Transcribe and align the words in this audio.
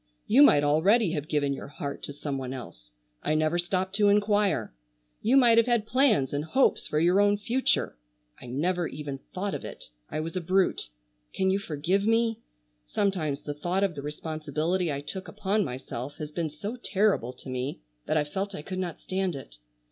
You 0.25 0.41
might 0.41 0.63
already 0.63 1.11
have 1.11 1.27
given 1.27 1.53
your 1.53 1.67
heart 1.67 2.01
to 2.05 2.11
some 2.11 2.39
one 2.39 2.55
else; 2.55 2.89
I 3.21 3.35
never 3.35 3.59
stopped 3.59 3.93
to 3.97 4.07
inquire. 4.09 4.73
You 5.21 5.37
might 5.37 5.59
have 5.59 5.67
had 5.67 5.85
plans 5.85 6.33
and 6.33 6.43
hopes 6.43 6.87
for 6.87 6.99
your 6.99 7.21
own 7.21 7.37
future; 7.37 7.99
I 8.41 8.47
never 8.47 8.87
even 8.87 9.19
thought 9.31 9.53
of 9.53 9.63
it. 9.63 9.89
I 10.09 10.19
was 10.19 10.35
a 10.35 10.41
brute. 10.41 10.89
Can 11.35 11.51
you 11.51 11.59
forgive 11.59 12.03
me? 12.07 12.39
Sometimes 12.87 13.41
the 13.41 13.53
thought 13.53 13.83
of 13.83 13.93
the 13.93 14.01
responsibility 14.01 14.91
I 14.91 15.01
took 15.01 15.27
upon 15.27 15.63
myself 15.63 16.15
has 16.17 16.31
been 16.31 16.49
so 16.49 16.77
terrible 16.77 17.31
to 17.33 17.47
me 17.49 17.81
that 18.07 18.17
I 18.17 18.23
felt 18.23 18.55
I 18.55 18.63
could 18.63 18.79
not 18.79 18.99
stand 19.01 19.35
it. 19.35 19.57